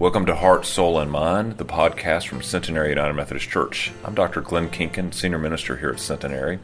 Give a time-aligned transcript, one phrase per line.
[0.00, 3.92] Welcome to Heart, Soul, and Mind, the podcast from Centenary United Methodist Church.
[4.02, 4.40] I'm Dr.
[4.40, 6.58] Glenn Kinkin, Senior Minister here at Centenary.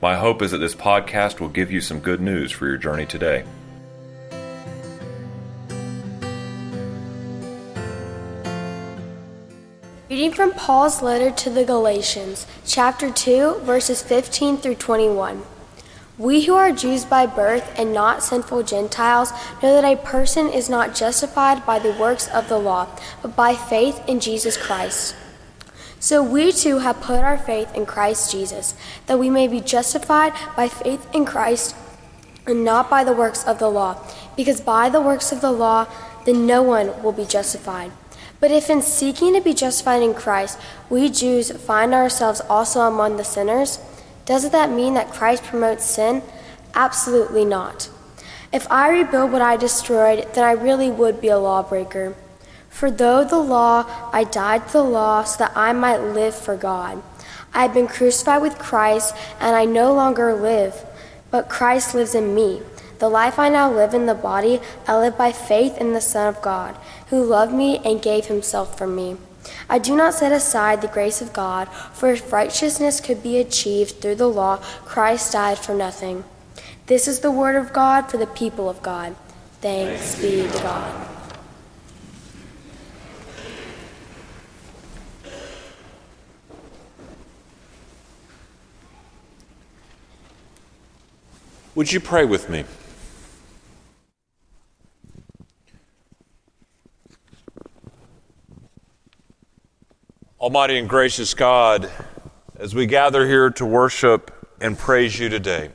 [0.00, 3.04] My hope is that this podcast will give you some good news for your journey
[3.04, 3.42] today.
[10.08, 15.42] Reading from Paul's letter to the Galatians, chapter 2, verses 15 through 21.
[16.18, 20.70] We who are Jews by birth and not sinful Gentiles know that a person is
[20.70, 22.88] not justified by the works of the law,
[23.20, 25.14] but by faith in Jesus Christ.
[26.00, 28.74] So we too have put our faith in Christ Jesus,
[29.06, 31.76] that we may be justified by faith in Christ
[32.46, 34.02] and not by the works of the law,
[34.36, 35.86] because by the works of the law,
[36.24, 37.92] then no one will be justified.
[38.40, 43.16] But if in seeking to be justified in Christ, we Jews find ourselves also among
[43.16, 43.80] the sinners,
[44.26, 46.22] doesn't that mean that Christ promotes sin?
[46.74, 47.88] Absolutely not.
[48.52, 52.14] If I rebuild what I destroyed, then I really would be a lawbreaker.
[52.68, 56.56] For though the law, I died to the law so that I might live for
[56.56, 57.02] God.
[57.54, 60.84] I have been crucified with Christ, and I no longer live,
[61.30, 62.60] but Christ lives in me.
[62.98, 66.28] The life I now live in the body, I live by faith in the Son
[66.28, 66.76] of God,
[67.08, 69.16] who loved me and gave himself for me.
[69.68, 74.00] I do not set aside the grace of God, for if righteousness could be achieved
[74.00, 76.24] through the law, Christ died for nothing.
[76.86, 79.16] This is the word of God for the people of God.
[79.60, 81.08] Thanks be to God.
[91.74, 92.64] Would you pray with me?
[100.38, 101.90] Almighty and gracious God,
[102.58, 105.70] as we gather here to worship and praise you today,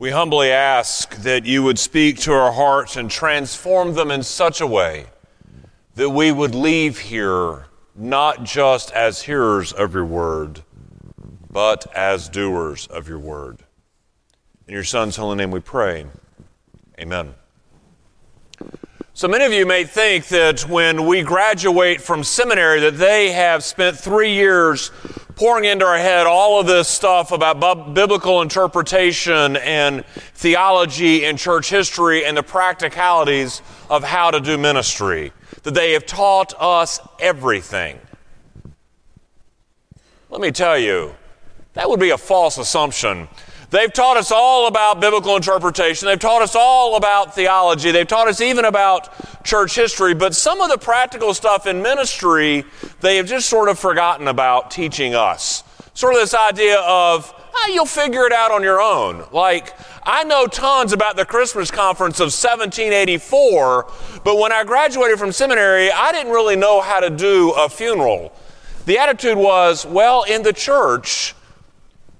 [0.00, 4.60] we humbly ask that you would speak to our hearts and transform them in such
[4.60, 5.06] a way
[5.94, 10.62] that we would leave here not just as hearers of your word,
[11.48, 13.62] but as doers of your word.
[14.66, 16.04] In your Son's holy name we pray.
[16.98, 17.36] Amen.
[19.12, 23.64] So many of you may think that when we graduate from seminary that they have
[23.64, 24.92] spent 3 years
[25.34, 30.04] pouring into our head all of this stuff about biblical interpretation and
[30.34, 35.32] theology and church history and the practicalities of how to do ministry.
[35.64, 37.98] That they have taught us everything.
[40.30, 41.16] Let me tell you,
[41.72, 43.28] that would be a false assumption.
[43.70, 46.06] They've taught us all about biblical interpretation.
[46.06, 47.92] They've taught us all about theology.
[47.92, 49.10] They've taught us even about
[49.44, 50.12] church history.
[50.12, 52.64] But some of the practical stuff in ministry,
[53.00, 55.62] they have just sort of forgotten about teaching us.
[55.94, 57.32] Sort of this idea of,
[57.68, 59.24] you'll figure it out on your own.
[59.30, 63.92] Like, I know tons about the Christmas conference of 1784,
[64.24, 68.32] but when I graduated from seminary, I didn't really know how to do a funeral.
[68.86, 71.36] The attitude was, well, in the church,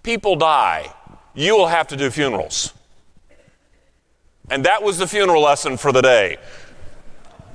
[0.04, 0.94] people die
[1.34, 2.72] you will have to do funerals.
[4.50, 6.38] And that was the funeral lesson for the day.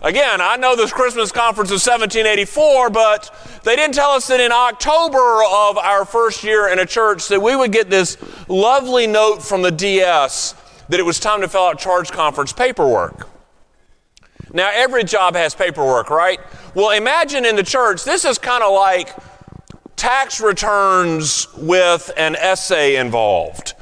[0.01, 4.51] Again, I know this Christmas conference of 1784, but they didn't tell us that in
[4.51, 9.41] October of our first year in a church that we would get this lovely note
[9.41, 10.53] from the DS
[10.89, 13.27] that it was time to fill out charge conference paperwork.
[14.53, 16.39] Now, every job has paperwork, right?
[16.75, 19.09] Well, imagine in the church, this is kind of like
[19.95, 23.73] tax returns with an essay involved.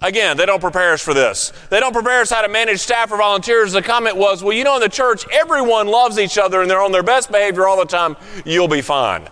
[0.00, 1.52] Again, they don't prepare us for this.
[1.70, 3.72] They don't prepare us how to manage staff or volunteers.
[3.72, 6.82] The comment was, well, you know, in the church, everyone loves each other and they're
[6.82, 8.16] on their best behavior all the time.
[8.44, 9.28] You'll be fine.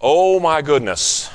[0.00, 1.30] Oh my goodness.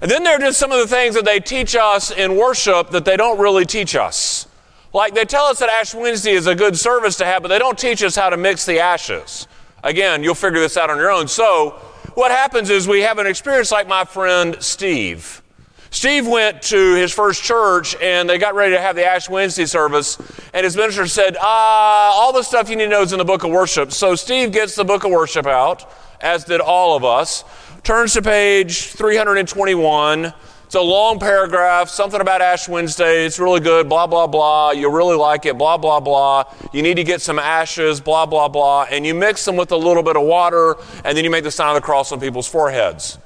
[0.00, 2.90] And then there are just some of the things that they teach us in worship
[2.90, 4.46] that they don't really teach us.
[4.94, 7.58] Like they tell us that Ash Wednesday is a good service to have, but they
[7.58, 9.46] don't teach us how to mix the ashes.
[9.82, 11.28] Again, you'll figure this out on your own.
[11.28, 11.70] So,
[12.14, 15.42] what happens is we have an experience like my friend Steve.
[15.90, 19.66] Steve went to his first church and they got ready to have the Ash Wednesday
[19.66, 20.18] service.
[20.52, 23.24] And his minister said, Ah, all the stuff you need to know is in the
[23.24, 23.92] book of worship.
[23.92, 25.90] So Steve gets the book of worship out,
[26.20, 27.44] as did all of us,
[27.82, 30.34] turns to page 321.
[30.66, 33.24] It's a long paragraph, something about Ash Wednesday.
[33.24, 34.72] It's really good, blah, blah, blah.
[34.72, 36.52] You'll really like it, blah, blah, blah.
[36.72, 38.88] You need to get some ashes, blah, blah, blah.
[38.90, 40.74] And you mix them with a little bit of water,
[41.04, 43.16] and then you make the sign of the cross on people's foreheads.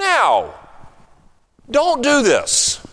[0.00, 0.52] Now,
[1.70, 2.84] don't do this.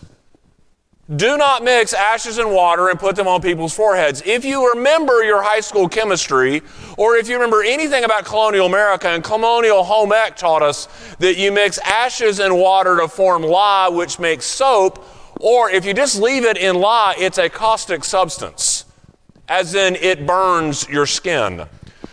[1.14, 4.22] Do not mix ashes and water and put them on people's foreheads.
[4.24, 6.62] If you remember your high school chemistry,
[6.96, 11.36] or if you remember anything about colonial America, and colonial home ec taught us that
[11.36, 15.06] you mix ashes and water to form lye, which makes soap,
[15.40, 18.86] or if you just leave it in lye, it's a caustic substance.
[19.48, 21.66] as in it burns your skin.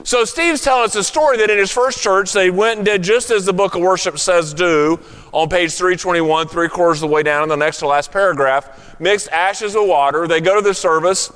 [0.03, 3.03] So Steve's telling us a story that in his first church, they went and did
[3.03, 4.99] just as the book of worship says do
[5.31, 8.99] on page 321, three quarters of the way down in the next to last paragraph,
[8.99, 10.27] mixed ashes with water.
[10.27, 11.31] They go to the service.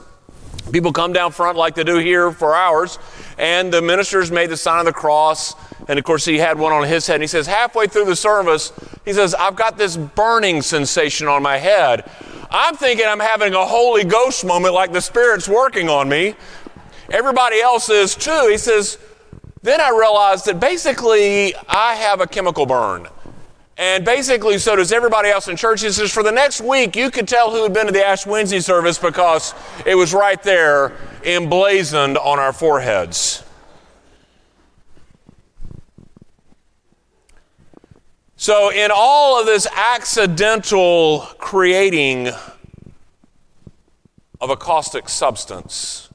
[0.72, 3.00] People come down front like they do here for hours,
[3.38, 5.56] and the ministers made the sign of the cross.
[5.88, 7.16] And of course, he had one on his head.
[7.16, 8.74] And he says, halfway through the service,
[9.06, 12.10] he says, I've got this burning sensation on my head.
[12.50, 16.36] I'm thinking I'm having a Holy Ghost moment like the Spirit's working on me.
[17.12, 18.48] Everybody else is too.
[18.50, 18.98] He says,
[19.62, 23.08] then I realized that basically I have a chemical burn.
[23.78, 25.82] And basically, so does everybody else in church.
[25.82, 28.26] He says, for the next week, you could tell who had been to the Ash
[28.26, 29.54] Wednesday service because
[29.86, 30.94] it was right there
[31.26, 33.44] emblazoned on our foreheads.
[38.38, 42.30] So, in all of this accidental creating
[44.40, 46.10] of a caustic substance,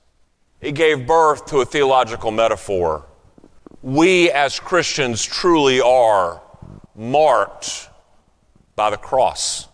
[0.61, 3.06] it gave birth to a theological metaphor.
[3.83, 6.41] We as Christians truly are
[6.95, 7.89] marked
[8.77, 9.69] by the cross.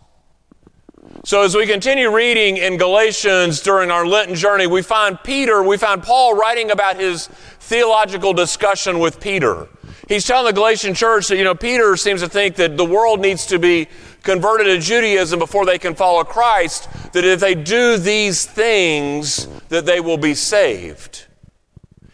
[1.23, 5.77] So, as we continue reading in Galatians during our Lenten journey, we find Peter, we
[5.77, 9.67] find Paul writing about his theological discussion with Peter.
[10.07, 13.19] He's telling the Galatian church that, you know, Peter seems to think that the world
[13.19, 13.87] needs to be
[14.23, 19.85] converted to Judaism before they can follow Christ, that if they do these things, that
[19.85, 21.26] they will be saved.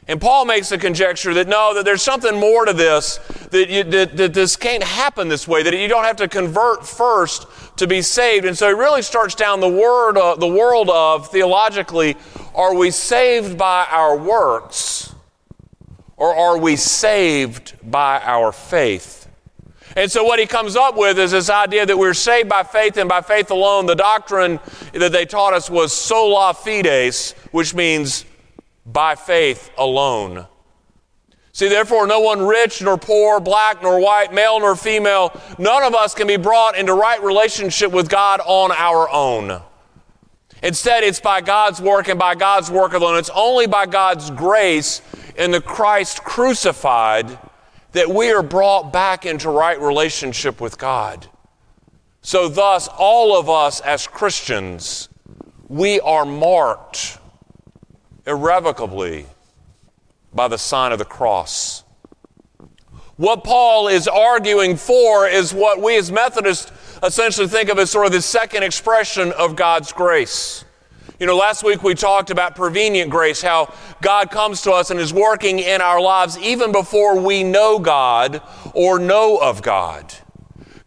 [0.07, 3.17] And Paul makes the conjecture that no, that there's something more to this,
[3.51, 6.85] that, you, that, that, this can't happen this way, that you don't have to convert
[6.85, 7.47] first
[7.77, 8.45] to be saved.
[8.45, 12.17] And so he really starts down the, word, uh, the world of, theologically,
[12.53, 15.15] are we saved by our works
[16.17, 19.27] or are we saved by our faith?
[19.95, 22.97] And so what he comes up with is this idea that we're saved by faith
[22.97, 23.85] and by faith alone.
[23.85, 24.59] The doctrine
[24.93, 28.25] that they taught us was sola fides, which means
[28.85, 30.47] by faith alone.
[31.55, 35.93] See, therefore, no one rich nor poor, black nor white, male nor female, none of
[35.93, 39.61] us can be brought into right relationship with God on our own.
[40.63, 43.17] Instead, it's by God's work and by God's work alone.
[43.17, 45.01] It's only by God's grace
[45.35, 47.37] in the Christ crucified
[47.91, 51.27] that we are brought back into right relationship with God.
[52.21, 55.09] So, thus, all of us as Christians,
[55.67, 57.19] we are marked
[58.25, 59.25] irrevocably
[60.33, 61.83] by the sign of the cross.
[63.17, 66.71] What Paul is arguing for is what we as Methodists
[67.03, 70.65] essentially think of as sort of the second expression of God's grace.
[71.19, 73.71] You know, last week we talked about prevenient grace, how
[74.01, 78.41] God comes to us and is working in our lives even before we know God
[78.73, 80.11] or know of God.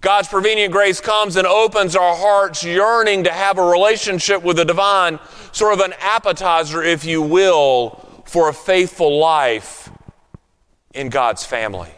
[0.07, 4.65] God's prevenient grace comes and opens our hearts yearning to have a relationship with the
[4.65, 5.19] divine,
[5.51, 9.91] sort of an appetizer, if you will, for a faithful life
[10.95, 11.91] in God's family.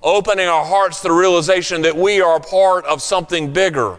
[0.00, 3.98] Opening our hearts to the realization that we are part of something bigger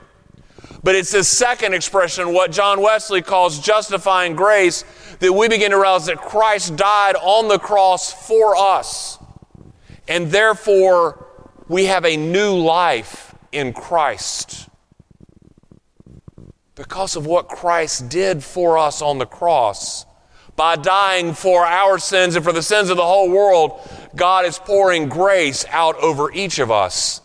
[0.81, 4.83] but it's this second expression, what John Wesley calls justifying grace,
[5.19, 9.17] that we begin to realize that Christ died on the cross for us.
[10.09, 11.32] And therefore,
[11.67, 14.69] we have a new life in Christ.
[16.75, 20.05] Because of what Christ did for us on the cross,
[20.55, 23.79] by dying for our sins and for the sins of the whole world,
[24.15, 27.21] God is pouring grace out over each of us.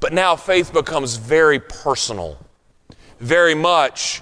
[0.00, 2.38] But now faith becomes very personal
[3.22, 4.20] very much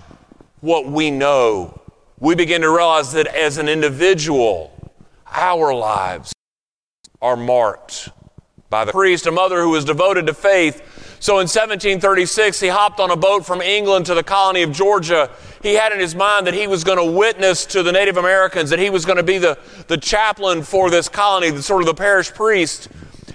[0.60, 1.80] what we know.
[2.18, 4.92] We begin to realize that as an individual,
[5.26, 6.34] our lives
[7.22, 8.10] are marked
[8.70, 11.16] by the priest, a mother who was devoted to faith.
[11.18, 15.28] So in 1736, he hopped on a boat from England to the colony of Georgia.
[15.60, 18.70] He had in his mind that he was going to witness to the Native Americans,
[18.70, 19.58] that he was going to be the,
[19.88, 22.88] the chaplain for this colony, the sort of the parish priest.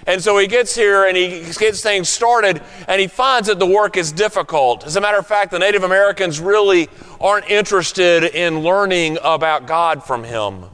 [0.06, 3.66] And so he gets here and he gets things started and he finds that the
[3.66, 4.86] work is difficult.
[4.86, 6.88] As a matter of fact, the Native Americans really
[7.20, 10.64] aren't interested in learning about God from him.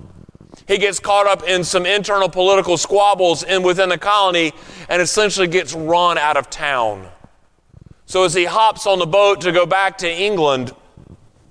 [0.67, 4.53] He gets caught up in some internal political squabbles in within the colony
[4.89, 7.09] and essentially gets run out of town.
[8.07, 10.73] So as he hops on the boat to go back to England,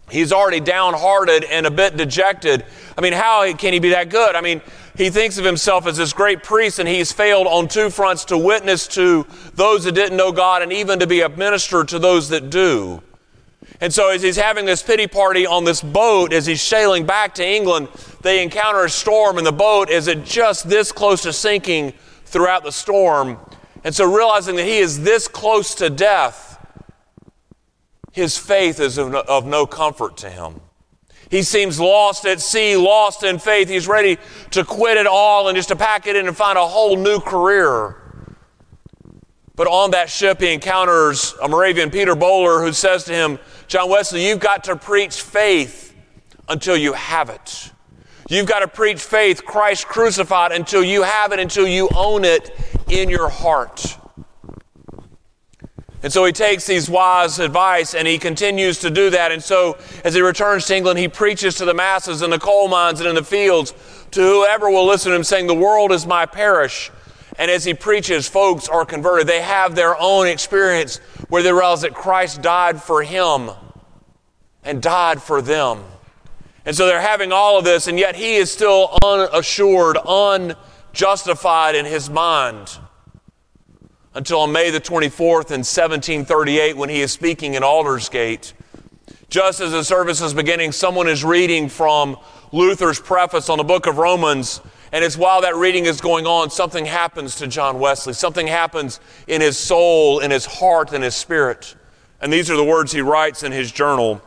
[0.10, 2.66] he's already downhearted and a bit dejected.
[2.98, 4.36] I mean, how can he be that good?
[4.36, 4.62] I mean,
[4.96, 8.38] he thinks of himself as this great priest, and he's failed on two fronts to
[8.38, 12.30] witness to those that didn't know God and even to be a minister to those
[12.30, 13.02] that do.
[13.80, 17.36] And so, as he's having this pity party on this boat, as he's sailing back
[17.36, 17.88] to England,
[18.22, 21.94] they encounter a storm, and the boat is at just this close to sinking
[22.26, 23.38] throughout the storm.
[23.84, 26.64] And so, realizing that he is this close to death,
[28.12, 30.62] his faith is of no, of no comfort to him.
[31.32, 33.70] He seems lost at sea, lost in faith.
[33.70, 34.18] He's ready
[34.52, 37.22] to quit it all and just to pack it in and find a whole new
[37.22, 37.96] career.
[39.56, 43.40] But on that ship, he encounters a Moravian, Peter Böhler, who says to him,
[43.72, 45.96] John Wesley, you've got to preach faith
[46.50, 47.72] until you have it.
[48.28, 52.52] You've got to preach faith, Christ crucified, until you have it, until you own it
[52.90, 53.98] in your heart.
[56.04, 59.32] And so he takes these wise advice and he continues to do that.
[59.32, 62.68] And so as he returns to England, he preaches to the masses in the coal
[62.68, 63.74] mines and in the fields,
[64.12, 66.92] to whoever will listen to him, saying, The world is my parish.
[67.40, 69.28] And as he preaches, folks are converted.
[69.28, 71.00] They have their own experience
[71.32, 73.52] where they realize that Christ died for him
[74.66, 75.82] and died for them.
[76.66, 81.86] And so they're having all of this, and yet he is still unassured, unjustified in
[81.86, 82.78] his mind.
[84.14, 88.52] Until on May the 24th in 1738, when he is speaking in Aldersgate,
[89.30, 92.18] just as the service is beginning, someone is reading from
[92.52, 94.60] Luther's preface on the book of Romans.
[94.92, 98.14] And it's while that reading is going on, something happens to John Wesley.
[98.14, 101.76] Something happens in his soul, in his heart, in his spirit.
[102.20, 104.22] And these are the words he writes in his journal.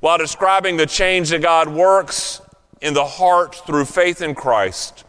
[0.00, 2.40] While describing the change that God works
[2.80, 5.04] in the heart through faith in Christ,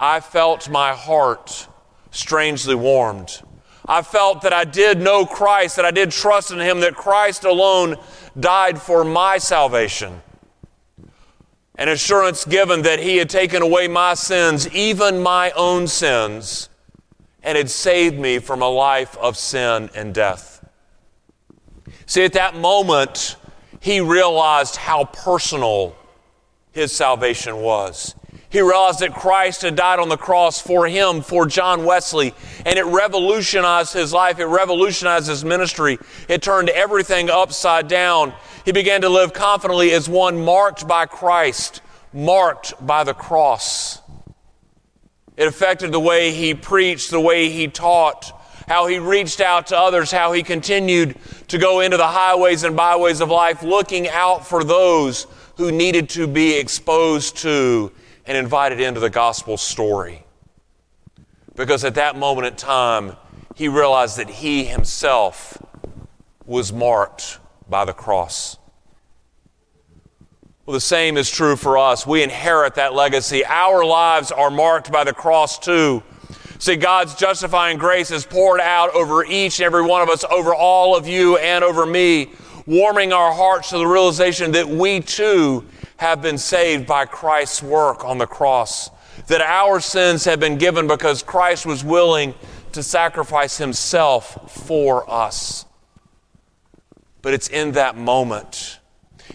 [0.00, 1.68] I felt my heart
[2.10, 3.40] strangely warmed.
[3.88, 7.44] I felt that I did know Christ, that I did trust in Him, that Christ
[7.44, 7.96] alone
[8.38, 10.20] died for my salvation
[11.78, 16.68] an assurance given that He had taken away my sins, even my own sins,
[17.42, 20.66] and had saved me from a life of sin and death.
[22.06, 23.36] See, at that moment,
[23.80, 25.96] he realized how personal
[26.72, 28.14] his salvation was.
[28.48, 32.32] He realized that Christ had died on the cross for him, for John Wesley,
[32.64, 34.38] and it revolutionized his life.
[34.38, 35.98] It revolutionized his ministry.
[36.28, 38.32] It turned everything upside down.
[38.64, 44.00] He began to live confidently as one marked by Christ, marked by the cross.
[45.36, 48.32] It affected the way he preached, the way he taught,
[48.68, 51.16] how he reached out to others, how he continued
[51.48, 55.26] to go into the highways and byways of life, looking out for those
[55.56, 57.92] who needed to be exposed to
[58.26, 60.24] and invited into the gospel story.
[61.54, 63.16] Because at that moment in time,
[63.54, 65.56] he realized that he himself
[66.44, 68.58] was marked by the cross.
[70.66, 72.06] Well, the same is true for us.
[72.06, 73.44] We inherit that legacy.
[73.46, 76.02] Our lives are marked by the cross too.
[76.58, 80.54] See, God's justifying grace is poured out over each and every one of us, over
[80.54, 82.32] all of you and over me,
[82.66, 85.64] warming our hearts to the realization that we too
[85.98, 88.90] have been saved by Christ's work on the cross,
[89.28, 92.34] that our sins have been given because Christ was willing
[92.72, 95.64] to sacrifice himself for us.
[97.22, 98.78] But it's in that moment.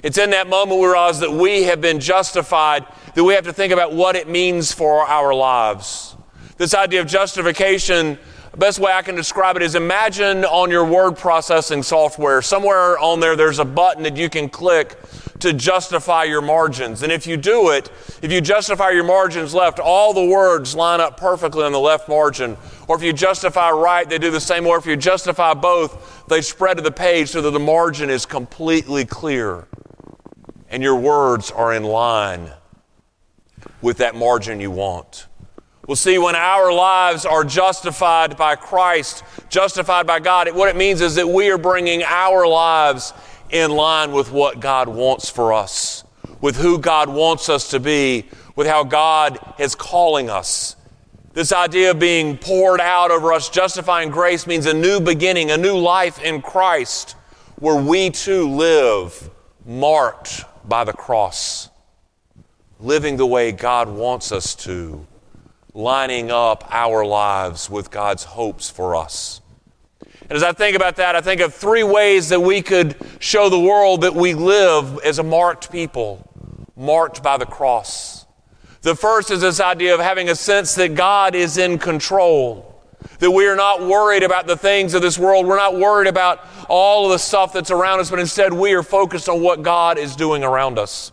[0.03, 3.53] It's in that moment we realize that we have been justified, that we have to
[3.53, 6.15] think about what it means for our lives.
[6.57, 8.17] This idea of justification,
[8.51, 12.97] the best way I can describe it is imagine on your word processing software, somewhere
[12.99, 14.97] on there, there's a button that you can click
[15.41, 17.03] to justify your margins.
[17.03, 21.01] And if you do it, if you justify your margins left, all the words line
[21.01, 22.57] up perfectly on the left margin.
[22.87, 24.65] Or if you justify right, they do the same.
[24.65, 28.25] Or if you justify both, they spread to the page so that the margin is
[28.25, 29.67] completely clear
[30.69, 32.51] and your words are in line
[33.81, 35.27] with that margin you want.
[35.87, 41.01] Well, see, when our lives are justified by Christ, justified by God, what it means
[41.01, 43.13] is that we are bringing our lives
[43.51, 46.03] in line with what God wants for us,
[46.39, 50.75] with who God wants us to be, with how God is calling us.
[51.33, 55.57] This idea of being poured out over us, justifying grace, means a new beginning, a
[55.57, 57.15] new life in Christ,
[57.57, 59.29] where we too live
[59.65, 61.69] marked by the cross,
[62.79, 65.05] living the way God wants us to
[65.73, 69.40] lining up our lives with God's hopes for us.
[70.31, 73.49] And as I think about that, I think of three ways that we could show
[73.49, 76.25] the world that we live as a marked people,
[76.77, 78.25] marked by the cross.
[78.81, 82.81] The first is this idea of having a sense that God is in control.
[83.19, 85.45] That we are not worried about the things of this world.
[85.45, 88.83] We're not worried about all of the stuff that's around us, but instead we are
[88.83, 91.11] focused on what God is doing around us.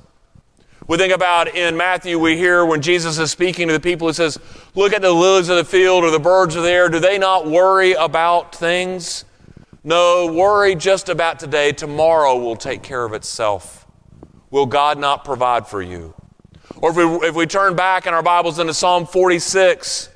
[0.88, 4.14] We think about in Matthew, we hear when Jesus is speaking to the people, he
[4.14, 4.38] says,
[4.74, 6.88] Look at the lilies of the field or the birds of the air.
[6.88, 9.26] Do they not worry about things?
[9.84, 11.72] No, worry just about today.
[11.72, 13.86] Tomorrow will take care of itself.
[14.50, 16.14] Will God not provide for you?
[16.76, 20.08] Or if we, if we turn back in our Bibles into Psalm 46,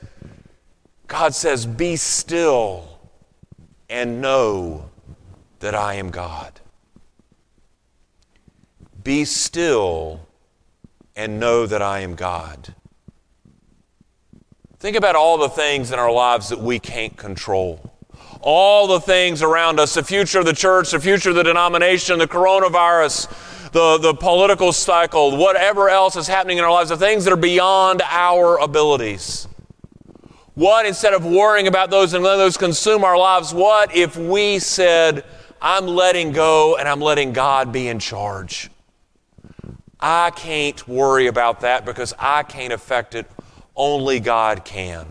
[1.07, 2.99] God says, Be still
[3.91, 4.89] and know
[5.59, 6.61] that I am God.
[9.05, 10.27] Be still
[11.17, 12.75] and know that I am God.
[14.79, 17.93] Think about all the things in our lives that we can't control.
[18.41, 22.19] All the things around us the future of the church, the future of the denomination,
[22.19, 27.25] the coronavirus, the, the political cycle, whatever else is happening in our lives, the things
[27.25, 29.47] that are beyond our abilities.
[30.55, 34.59] What, instead of worrying about those and letting those consume our lives, what if we
[34.59, 35.25] said,
[35.61, 38.69] I'm letting go and I'm letting God be in charge?
[40.05, 43.31] I can't worry about that because I can't affect it
[43.77, 45.07] only God can.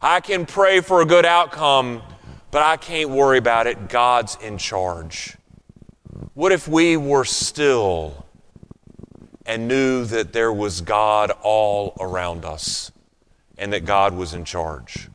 [0.00, 2.02] I can pray for a good outcome,
[2.50, 3.90] but I can't worry about it.
[3.90, 5.36] God's in charge.
[6.32, 8.24] What if we were still
[9.44, 12.90] and knew that there was God all around us
[13.58, 15.08] and that God was in charge?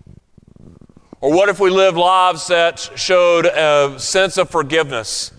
[1.21, 5.31] Or what if we lived lives that showed a sense of forgiveness?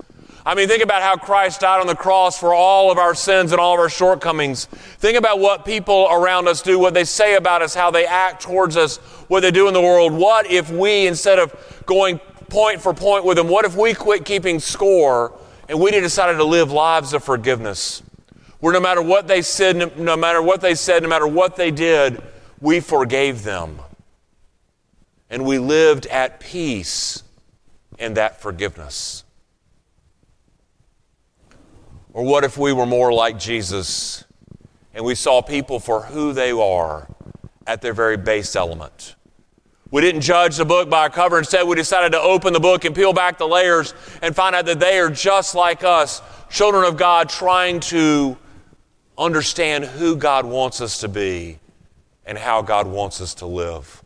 [0.46, 3.52] I mean, think about how Christ died on the cross for all of our sins
[3.52, 4.66] and all of our shortcomings.
[4.66, 8.42] Think about what people around us do, what they say about us, how they act
[8.42, 8.98] towards us,
[9.28, 10.12] what they do in the world.
[10.12, 11.54] What if we, instead of
[11.86, 12.18] going
[12.50, 15.32] point for point with them, what if we quit keeping score
[15.66, 18.02] and we decided to live lives of forgiveness?
[18.60, 21.70] Where no matter what they said, no matter what they said, no matter what they
[21.70, 22.22] did,
[22.60, 23.78] we forgave them.
[25.30, 27.22] And we lived at peace
[27.98, 29.23] in that forgiveness.
[32.14, 34.24] Or what if we were more like Jesus
[34.94, 37.08] and we saw people for who they are
[37.66, 39.16] at their very base element?
[39.90, 41.38] We didn't judge the book by a cover.
[41.38, 44.64] Instead, we decided to open the book and peel back the layers and find out
[44.66, 48.38] that they are just like us, children of God, trying to
[49.18, 51.58] understand who God wants us to be
[52.24, 54.03] and how God wants us to live.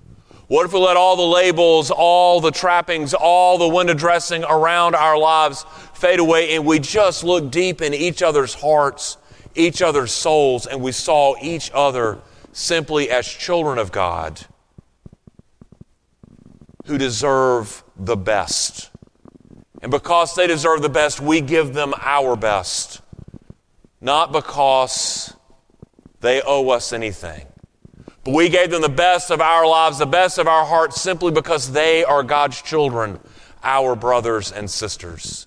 [0.49, 4.95] What if we let all the labels, all the trappings, all the window dressing around
[4.95, 9.19] our lives fade away and we just look deep in each other's hearts,
[9.55, 12.19] each other's souls, and we saw each other
[12.51, 14.46] simply as children of God
[16.87, 18.90] who deserve the best.
[19.83, 23.03] And because they deserve the best, we give them our best,
[24.01, 25.35] not because
[26.20, 27.46] they owe us anything.
[28.29, 31.73] We gave them the best of our lives, the best of our hearts, simply because
[31.73, 33.19] they are God's children,
[33.62, 35.47] our brothers and sisters.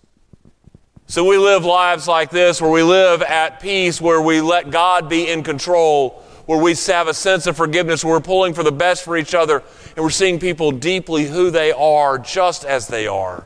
[1.06, 5.10] So we live lives like this where we live at peace, where we let God
[5.10, 8.72] be in control, where we have a sense of forgiveness, where we're pulling for the
[8.72, 9.62] best for each other,
[9.96, 13.46] and we're seeing people deeply who they are, just as they are.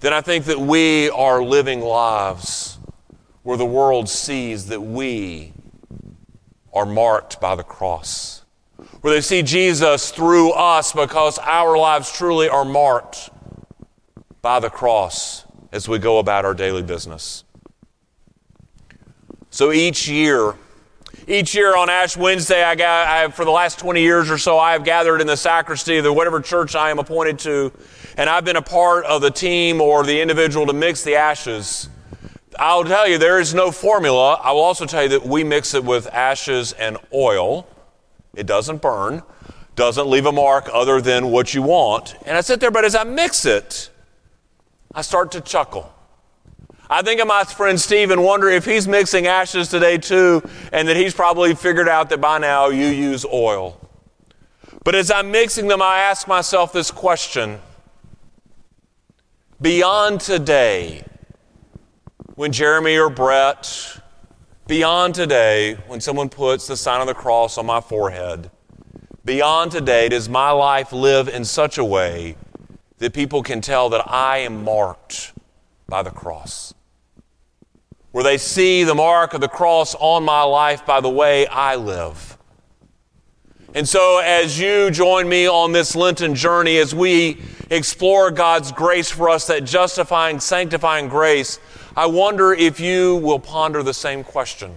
[0.00, 2.78] Then I think that we are living lives
[3.42, 5.52] where the world sees that we
[6.72, 8.44] are marked by the cross,
[9.00, 13.30] where they see Jesus through us because our lives truly are marked
[14.42, 17.44] by the cross as we go about our daily business.
[19.50, 20.54] So each year,
[21.26, 24.58] each year on Ash Wednesday, I got, I for the last 20 years or so,
[24.58, 27.72] I have gathered in the sacristy of the whatever church I am appointed to,
[28.16, 31.88] and I've been a part of the team or the individual to mix the ashes.
[32.58, 34.34] I'll tell you, there is no formula.
[34.34, 37.68] I will also tell you that we mix it with ashes and oil.
[38.34, 39.22] It doesn't burn,
[39.76, 42.16] doesn't leave a mark other than what you want.
[42.26, 43.90] And I sit there, but as I mix it,
[44.92, 45.92] I start to chuckle.
[46.90, 50.42] I think of my friend Steve and wonder if he's mixing ashes today too,
[50.72, 53.78] and that he's probably figured out that by now you use oil.
[54.84, 57.60] But as I'm mixing them, I ask myself this question
[59.60, 61.04] Beyond today,
[62.38, 64.00] when Jeremy or Brett,
[64.68, 68.48] beyond today, when someone puts the sign of the cross on my forehead,
[69.24, 72.36] beyond today, does my life live in such a way
[72.98, 75.32] that people can tell that I am marked
[75.88, 76.74] by the cross.
[78.12, 81.74] Where they see the mark of the cross on my life by the way I
[81.74, 82.38] live.
[83.74, 89.10] And so, as you join me on this Lenten journey, as we explore God's grace
[89.10, 91.58] for us, that justifying, sanctifying grace,
[91.98, 94.72] I wonder if you will ponder the same question.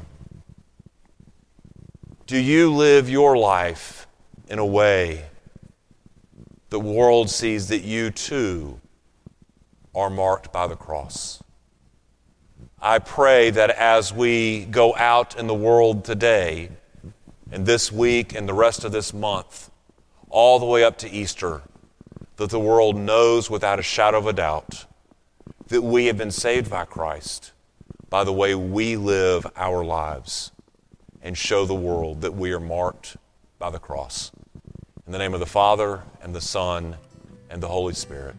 [2.26, 4.08] Do you live your life
[4.48, 5.26] in a way
[6.72, 8.82] the world sees that you too
[9.94, 11.44] are marked by the cross.
[12.82, 16.70] I pray that as we go out in the world today,
[17.52, 19.70] and this week and the rest of this month,
[20.32, 21.62] all the way up to Easter,
[22.38, 24.88] that the world knows without a shadow of a doubt
[25.72, 27.54] that we have been saved by Christ
[28.10, 30.52] by the way we live our lives
[31.22, 33.16] and show the world that we are marked
[33.58, 34.34] by the cross.
[35.06, 36.98] In the name of the Father, and the Son,
[37.50, 38.36] and the Holy Spirit.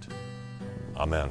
[0.94, 1.30] Amen.